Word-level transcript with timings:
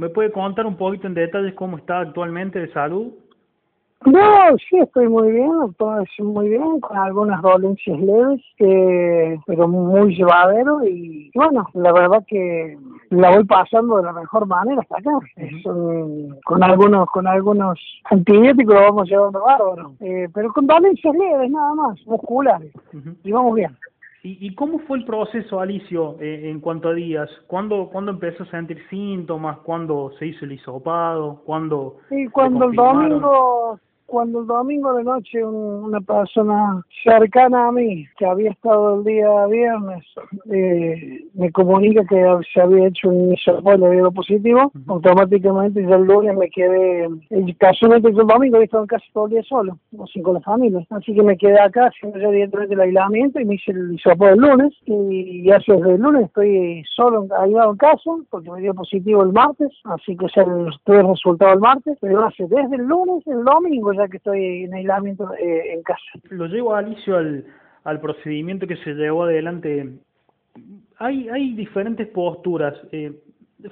¿Me 0.00 0.08
puede 0.08 0.32
contar 0.32 0.64
un 0.64 0.78
poquito 0.78 1.06
en 1.06 1.12
detalles 1.12 1.52
cómo 1.52 1.76
está 1.76 2.00
actualmente 2.00 2.58
de 2.58 2.72
salud? 2.72 3.12
No, 4.06 4.56
sí, 4.56 4.78
estoy 4.78 5.08
muy 5.08 5.30
bien, 5.30 5.50
todo 5.76 6.00
es 6.00 6.08
muy 6.20 6.48
bien, 6.48 6.80
con 6.80 6.96
algunas 6.96 7.42
dolencias 7.42 8.00
leves, 8.00 8.40
eh, 8.60 9.38
pero 9.46 9.68
muy 9.68 10.16
llevadero 10.16 10.82
y 10.86 11.30
bueno, 11.34 11.66
la 11.74 11.92
verdad 11.92 12.24
que 12.26 12.78
la 13.10 13.30
voy 13.30 13.44
pasando 13.44 13.98
de 13.98 14.04
la 14.04 14.14
mejor 14.14 14.46
manera 14.46 14.80
hasta 14.80 14.96
acá. 14.96 15.10
Es 15.36 15.62
con 15.64 16.62
algunos 16.62 17.06
con 17.10 17.26
algunos 17.26 17.78
antibióticos 18.04 18.74
lo 18.74 18.80
vamos 18.80 19.06
llevando 19.06 19.42
bárbaro, 19.42 19.92
eh, 20.00 20.30
pero 20.32 20.50
con 20.54 20.66
dolencias 20.66 21.14
leves 21.14 21.50
nada 21.50 21.74
más, 21.74 22.06
musculares, 22.06 22.72
y 23.22 23.32
vamos 23.32 23.54
bien. 23.54 23.76
¿Y, 24.22 24.46
¿Y 24.46 24.54
cómo 24.54 24.78
fue 24.80 24.98
el 24.98 25.04
proceso, 25.04 25.60
Alicio, 25.60 26.16
eh, 26.20 26.50
en 26.50 26.60
cuanto 26.60 26.88
a 26.88 26.94
días? 26.94 27.30
¿Cuándo, 27.46 27.88
¿Cuándo 27.90 28.12
empezó 28.12 28.42
a 28.42 28.50
sentir 28.50 28.82
síntomas? 28.90 29.58
¿Cuándo 29.60 30.12
se 30.18 30.26
hizo 30.26 30.44
el 30.44 30.52
hisopado? 30.52 31.42
¿Cuándo 31.44 31.96
Sí, 32.08 32.26
cuando 32.28 32.66
el 32.66 32.76
domingo 32.76 33.78
cuando 34.10 34.40
el 34.40 34.46
domingo 34.46 34.92
de 34.94 35.04
noche 35.04 35.44
una 35.44 36.00
persona 36.00 36.84
cercana 37.04 37.68
a 37.68 37.72
mí, 37.72 38.06
que 38.18 38.26
había 38.26 38.50
estado 38.50 38.96
el 38.96 39.04
día 39.04 39.46
viernes, 39.46 40.04
eh, 40.50 41.24
me 41.34 41.50
comunica 41.52 42.04
que 42.04 42.20
se 42.52 42.60
había 42.60 42.88
hecho 42.88 43.08
un 43.08 43.32
hisopado 43.32 43.76
y 43.76 43.80
le 43.80 43.96
dio 43.96 44.10
positivo, 44.10 44.72
automáticamente 44.88 45.82
yo 45.82 45.94
el 45.94 46.04
lunes 46.04 46.36
me 46.36 46.50
quedé, 46.50 47.08
casualmente 47.58 48.12
yo 48.12 48.22
el 48.22 48.26
domingo 48.26 48.58
he 48.58 48.64
estado 48.64 48.82
en 48.82 48.88
casa 48.88 49.04
todo 49.12 49.26
el 49.26 49.32
día 49.32 49.42
solo, 49.44 49.78
o 49.96 50.06
sin 50.08 50.22
con 50.22 50.34
la 50.34 50.40
familia, 50.40 50.84
así 50.90 51.14
que 51.14 51.22
me 51.22 51.36
quedé 51.36 51.60
acá 51.60 51.86
haciendo 51.86 52.18
ya 52.18 52.30
directamente 52.30 52.74
el 52.74 52.80
aislamiento 52.80 53.40
y 53.40 53.44
me 53.44 53.54
hice 53.54 53.70
el 53.70 53.94
hisopado 53.94 54.34
el 54.34 54.40
lunes. 54.40 54.72
Y 54.86 55.44
ya 55.44 55.58
desde 55.58 55.94
el 55.94 56.00
lunes 56.00 56.24
estoy 56.26 56.82
solo 56.96 57.26
aislado 57.38 57.72
en 57.72 57.76
casa 57.76 58.10
porque 58.30 58.50
me 58.50 58.60
dio 58.60 58.74
positivo 58.74 59.22
el 59.22 59.32
martes, 59.32 59.70
así 59.84 60.16
que 60.16 60.26
ya 60.34 60.44
tuve 60.84 61.00
el 61.00 61.06
resultado 61.06 61.52
el 61.52 61.60
martes, 61.60 61.96
pero 62.00 62.24
hace 62.24 62.44
desde 62.44 62.76
el 62.76 62.84
lunes, 62.84 63.24
el 63.26 63.44
domingo 63.44 63.92
que 64.08 64.18
estoy 64.18 64.64
en 64.64 64.74
aislamiento 64.74 65.32
eh, 65.34 65.74
en 65.74 65.82
casa. 65.82 66.02
Lo 66.30 66.46
llevo, 66.46 66.74
Alicio, 66.74 67.16
al, 67.16 67.44
al 67.84 68.00
procedimiento 68.00 68.66
que 68.66 68.76
se 68.76 68.94
llevó 68.94 69.24
adelante. 69.24 69.90
Hay, 70.98 71.28
hay 71.28 71.54
diferentes 71.54 72.08
posturas. 72.08 72.74
Eh, 72.92 73.12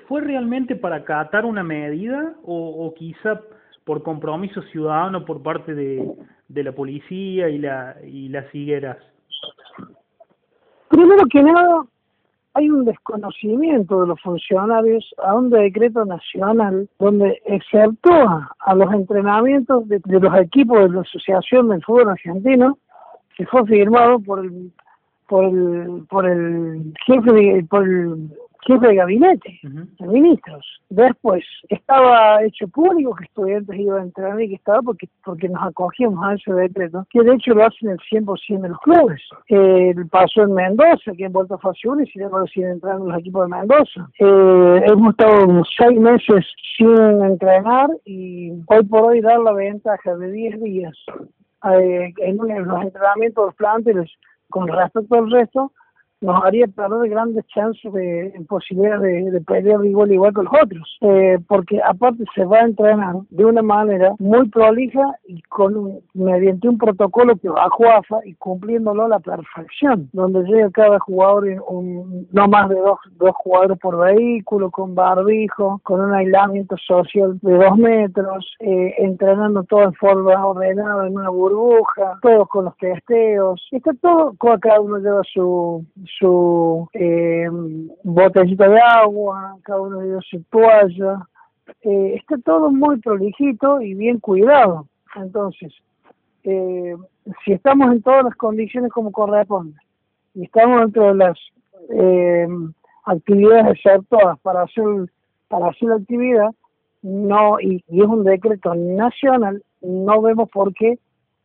¿Fue 0.06 0.20
realmente 0.20 0.76
para 0.76 0.96
acatar 0.96 1.44
una 1.44 1.62
medida 1.62 2.34
o, 2.42 2.86
o 2.86 2.94
quizá 2.94 3.40
por 3.84 4.02
compromiso 4.02 4.60
ciudadano 4.62 5.24
por 5.24 5.42
parte 5.42 5.74
de, 5.74 6.06
de 6.48 6.62
la 6.62 6.72
policía 6.72 7.48
y, 7.48 7.58
la, 7.58 7.96
y 8.04 8.28
las 8.28 8.54
higueras? 8.54 8.98
Primero 10.88 11.24
que 11.30 11.42
nada, 11.42 11.84
hay 12.58 12.68
un 12.70 12.84
desconocimiento 12.84 14.00
de 14.00 14.08
los 14.08 14.20
funcionarios 14.20 15.14
a 15.24 15.34
un 15.34 15.48
decreto 15.48 16.04
nacional 16.04 16.88
donde 16.98 17.40
exceptúa 17.46 18.50
a 18.58 18.74
los 18.74 18.92
entrenamientos 18.92 19.88
de, 19.88 20.00
los 20.04 20.36
equipos 20.38 20.80
de 20.80 20.88
la 20.88 21.00
Asociación 21.02 21.68
del 21.68 21.84
Fútbol 21.84 22.10
Argentino, 22.10 22.78
que 23.36 23.46
fue 23.46 23.64
firmado 23.66 24.18
por 24.20 24.44
el 24.44 24.72
por 25.28 25.44
el 25.44 26.04
por 26.08 26.26
el 26.26 26.94
jefe 27.06 27.32
de, 27.32 27.66
por 27.70 27.84
el 27.84 28.30
jefe 28.66 28.86
de 28.86 28.94
gabinete 28.94 29.60
de 29.62 30.06
ministros. 30.06 30.66
Después 30.90 31.44
estaba 31.68 32.42
hecho 32.42 32.68
público 32.68 33.14
que 33.14 33.24
estudiantes 33.24 33.78
iban 33.78 34.00
a 34.00 34.02
entrar 34.04 34.40
y 34.40 34.48
que 34.48 34.54
estaba 34.56 34.82
porque 34.82 35.08
porque 35.24 35.48
nos 35.48 35.62
acogíamos 35.62 36.24
a 36.24 36.34
ese 36.34 36.52
decreto, 36.52 37.06
que 37.10 37.22
de 37.22 37.34
hecho 37.34 37.54
lo 37.54 37.66
hacen 37.66 37.90
el 37.90 37.98
100% 37.98 38.60
de 38.60 38.68
los 38.68 38.78
clubes. 38.80 39.22
Eh, 39.48 39.94
pasó 40.10 40.42
en 40.42 40.54
Mendoza, 40.54 41.12
que 41.16 41.24
en 41.24 41.32
Vuelta 41.32 41.56
1 41.84 42.02
y 42.02 42.06
sin 42.06 42.22
embargo 42.22 42.46
siguen 42.46 42.70
entrando 42.70 43.06
los 43.06 43.18
equipos 43.18 43.48
de 43.48 43.56
Mendoza. 43.56 44.08
Eh, 44.18 44.82
hemos 44.86 45.10
estado 45.10 45.62
seis 45.76 46.00
meses 46.00 46.46
sin 46.76 47.22
entrenar 47.22 47.88
y 48.04 48.52
hoy 48.66 48.84
por 48.84 49.02
hoy 49.02 49.20
dar 49.20 49.40
la 49.40 49.52
ventaja 49.52 50.16
de 50.16 50.32
10 50.32 50.60
días 50.60 50.96
eh, 51.64 52.12
en, 52.18 52.36
los 52.36 52.82
entrenamientos 52.82 53.42
de 53.42 53.46
los 53.46 53.54
planteles 53.56 54.10
con 54.48 54.68
respecto 54.68 55.14
al 55.16 55.30
resto 55.30 55.72
nos 56.20 56.44
haría 56.44 56.66
perder 56.66 57.10
grandes 57.10 57.46
chances 57.48 57.92
de 57.92 58.32
posibilidad 58.48 59.00
de, 59.00 59.30
de, 59.30 59.40
pelear 59.40 59.84
igual 59.84 60.12
igual 60.12 60.32
con 60.32 60.46
los 60.46 60.54
otros. 60.62 60.98
Eh, 61.00 61.38
porque 61.46 61.80
aparte 61.84 62.24
se 62.34 62.44
va 62.44 62.58
a 62.58 62.64
entrenar 62.64 63.16
de 63.30 63.44
una 63.44 63.62
manera 63.62 64.14
muy 64.18 64.48
prolija 64.48 65.16
y 65.26 65.40
con 65.42 66.00
mediante 66.14 66.68
un 66.68 66.78
protocolo 66.78 67.36
que 67.36 67.48
bajo 67.48 67.88
AFA 67.88 68.18
y 68.24 68.34
cumpliéndolo 68.34 69.04
a 69.04 69.08
la 69.08 69.20
perfección 69.20 70.08
donde 70.12 70.42
llega 70.44 70.70
cada 70.70 70.98
jugador 70.98 71.46
un, 71.68 72.26
no 72.32 72.48
más 72.48 72.68
de 72.68 72.76
dos, 72.76 72.98
dos 73.18 73.34
jugadores 73.36 73.78
por 73.78 73.98
vehículo 73.98 74.70
con 74.70 74.94
barbijo 74.94 75.80
con 75.84 76.00
un 76.00 76.14
aislamiento 76.14 76.76
social 76.78 77.38
de 77.42 77.54
dos 77.54 77.76
metros 77.76 78.56
eh, 78.60 78.94
entrenando 78.98 79.62
todo 79.64 79.82
en 79.84 79.94
forma 79.94 80.44
ordenada 80.44 81.06
en 81.06 81.16
una 81.16 81.30
burbuja 81.30 82.18
todos 82.22 82.48
con 82.48 82.64
los 82.66 82.76
testeos. 82.78 83.66
Está 83.70 83.92
todo 84.00 84.34
cada 84.60 84.80
uno 84.80 84.98
lleva 84.98 85.22
su 85.32 85.84
su 86.18 86.88
eh, 86.92 87.48
botellita 88.02 88.68
de 88.68 88.80
agua, 88.80 89.56
cada 89.62 89.80
uno 89.80 90.00
de 90.00 90.08
ellos 90.08 90.26
su 90.30 90.42
toalla. 90.44 91.26
Eh, 91.82 92.14
está 92.16 92.36
todo 92.38 92.70
muy 92.70 92.98
prolijito 93.00 93.80
y 93.80 93.94
bien 93.94 94.18
cuidado. 94.20 94.86
Entonces, 95.16 95.72
eh, 96.44 96.96
si 97.44 97.52
estamos 97.52 97.92
en 97.92 98.02
todas 98.02 98.24
las 98.24 98.34
condiciones 98.36 98.92
como 98.92 99.12
corresponde 99.12 99.78
y 100.34 100.44
estamos 100.44 100.80
dentro 100.80 101.08
de 101.08 101.14
las 101.14 101.38
eh, 101.90 102.48
actividades 103.04 103.78
todas 104.08 104.38
para 104.40 104.62
hacer 104.62 104.84
para 105.48 105.68
hacer 105.68 105.88
la 105.88 105.96
actividad, 105.96 106.50
no 107.02 107.58
y, 107.60 107.82
y 107.88 108.00
es 108.00 108.06
un 108.06 108.24
decreto 108.24 108.74
nacional, 108.74 109.62
no 109.80 110.20
vemos 110.20 110.50
por 110.50 110.74
qué 110.74 110.98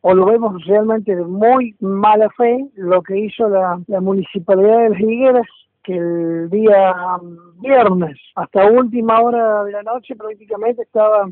o 0.06 0.12
lo 0.12 0.26
vemos 0.26 0.62
realmente 0.66 1.16
de 1.16 1.24
muy 1.24 1.74
mala 1.80 2.28
fe 2.36 2.68
lo 2.74 3.02
que 3.02 3.20
hizo 3.20 3.48
la, 3.48 3.80
municipalidad 4.02 4.80
de 4.80 4.88
Las 4.90 5.00
Higueras, 5.00 5.46
que 5.82 5.96
el 5.96 6.50
día 6.50 6.94
viernes, 7.56 8.18
hasta 8.34 8.70
última 8.70 9.22
hora 9.22 9.64
de 9.64 9.72
la 9.72 9.82
noche, 9.82 10.14
prácticamente 10.14 10.82
estaba 10.82 11.26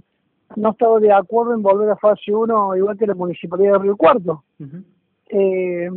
no 0.56 0.70
estaba 0.70 1.00
de 1.00 1.12
acuerdo 1.12 1.52
en 1.52 1.62
volver 1.62 1.90
a 1.90 1.96
fase 1.96 2.34
1 2.34 2.76
igual 2.76 2.96
que 2.96 3.06
la 3.06 3.14
municipalidad 3.14 3.74
de 3.74 3.78
Río 3.80 3.96
Cuarto. 3.96 4.42
eh, 5.28 5.90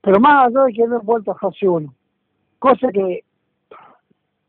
pero 0.00 0.18
más 0.18 0.46
allá 0.46 0.64
de 0.64 0.72
que 0.72 0.86
no 0.86 0.98
vuelto 1.02 1.32
a 1.32 1.38
fase 1.38 1.68
1. 1.68 1.92
Cosa 2.58 2.88
que 2.90 3.22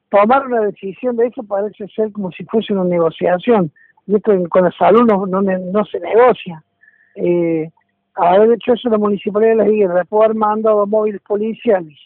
tomar 0.09 0.47
una 0.47 0.61
decisión 0.61 1.17
de 1.17 1.27
eso 1.27 1.43
parece 1.43 1.89
ser 1.89 2.09
como 2.13 2.31
si 2.31 2.45
fuese 2.45 2.71
una 2.71 2.85
negociación. 2.85 3.69
Y 4.07 4.15
esto 4.15 4.31
con 4.49 4.63
la 4.63 4.71
salud 4.71 5.05
no, 5.05 5.25
no, 5.25 5.41
no 5.41 5.85
se 5.85 5.99
negocia 5.99 6.63
eh, 7.15 7.69
haber 8.15 8.53
hecho 8.53 8.73
eso 8.73 8.89
la 8.89 8.97
municipalidad 8.97 9.51
de 9.51 9.57
Las 9.57 9.67
Higueras, 9.67 9.95
después 9.95 10.23
haber 10.23 10.35
mandado 10.35 10.85
móviles 10.87 11.21
policiales 11.21 11.97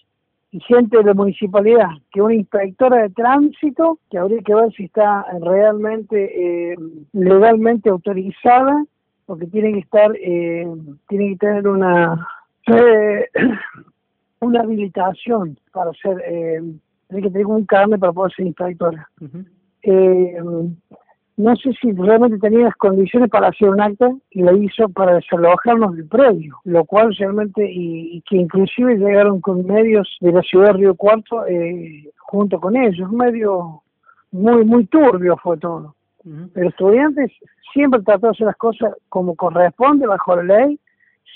y 0.51 0.59
gente 0.62 0.97
de 0.97 1.03
la 1.03 1.13
municipalidad, 1.13 1.90
que 2.12 2.22
una 2.22 2.35
inspectora 2.35 3.03
de 3.03 3.09
tránsito, 3.09 4.00
que 4.09 4.17
habría 4.17 4.41
que 4.41 4.56
ver 4.56 4.72
si 4.73 4.85
está 4.85 5.25
realmente 5.41 6.72
eh, 6.72 6.75
legalmente 7.12 7.90
autorizada, 7.90 8.85
porque 9.25 9.46
tiene 9.47 9.73
que 9.73 9.79
estar, 9.79 10.16
eh, 10.16 10.66
tiene 11.09 11.31
que 11.31 11.38
tener 11.38 11.67
una 11.67 12.25
eh, 12.67 13.29
una 14.40 14.62
habilitación 14.62 15.59
para 15.72 15.91
ser, 15.94 16.22
eh, 16.25 16.62
tiene 17.09 17.23
que 17.23 17.31
tener 17.31 17.47
un 17.47 17.66
carne 17.66 17.97
para 17.97 18.13
poder 18.13 18.34
ser 18.34 18.47
inspectora. 18.47 19.09
eh, 19.84 20.38
no 21.38 21.56
sé 21.56 21.72
si 21.80 21.92
realmente 21.92 22.40
tenía 22.40 22.66
las 22.66 22.75
condiciones 22.75 23.30
para 23.30 23.50
hacer 23.50 23.70
un 23.70 23.80
acta 23.80 24.09
y 24.31 24.42
lo 24.42 24.58
hizo 24.58 24.90
para 24.90 25.16
desalojarnos 25.16 25.96
del 25.96 26.08
predio, 26.08 26.58
lo 26.64 26.84
cual 26.84 27.16
realmente, 27.16 27.64
y, 27.72 28.22
que 28.28 28.38
inclusive 28.38 28.98
llegaron 28.98 29.40
con 29.40 29.66
medios 29.66 30.18
de 30.20 30.31
la 30.31 30.42
ciudad 30.42 30.68
de 30.68 30.74
Río 30.74 30.96
Cuarto 30.96 31.46
eh, 31.46 32.09
junto 32.18 32.59
con 32.59 32.76
ellos, 32.76 33.12
medio 33.12 33.84
muy, 34.31 34.66
muy 34.66 34.86
turbio 34.88 35.38
fue 35.38 35.58
todo. 35.58 35.96
Pero 36.53 36.67
estudiantes 36.67 37.32
siempre 37.72 38.02
trató 38.02 38.28
de 38.28 38.32
hacer 38.32 38.47
las 38.47 38.58
cosas 38.58 38.94
como 39.08 39.35
corresponde, 39.35 40.08
bajo 40.08 40.35
la 40.35 40.44
ley, 40.44 40.79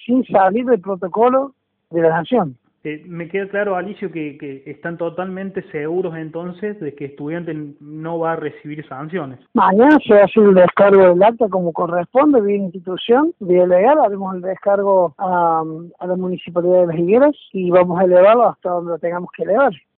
sin 0.06 0.26
salir 0.26 0.66
del 0.66 0.82
protocolo 0.82 1.54
de 1.92 2.02
la 2.02 2.10
nación. 2.10 2.58
Eh, 2.84 3.04
me 3.08 3.28
queda 3.28 3.48
claro, 3.48 3.76
Alicio, 3.76 4.12
que, 4.12 4.38
que 4.38 4.64
están 4.66 4.98
totalmente 4.98 5.62
seguros 5.72 6.16
entonces 6.16 6.80
de 6.80 6.96
que 6.96 7.06
estudiante 7.06 7.54
no 7.80 8.20
va 8.20 8.34
a 8.34 8.36
recibir 8.36 8.88
sanciones. 8.88 9.40
Mañana 9.54 9.98
se 10.06 10.16
hacer 10.16 10.44
el 10.44 10.56
descargo 10.56 11.10
del 11.10 11.22
acta 11.22 11.48
como 11.50 11.74
corresponde, 11.74 12.42
vía 12.42 12.58
institución, 12.58 13.34
vía 13.40 13.68
legal, 13.68 14.00
haremos 14.00 14.36
el 14.36 14.42
descargo 14.42 15.14
a, 15.18 15.64
a 16.00 16.08
la 16.08 16.16
Municipalidad 16.16 16.82
de 16.82 16.88
Las 16.88 16.98
Higueras 16.98 17.36
y 17.54 17.70
vamos 17.70 18.00
a 18.00 18.06
elevarlo 18.06 18.50
hasta 18.50 18.70
donde 18.70 18.92
lo 18.94 19.00
tengamos 19.00 19.30
que 19.36 19.44
elevar. 19.44 19.72